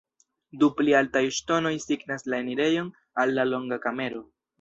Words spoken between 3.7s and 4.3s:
kamero.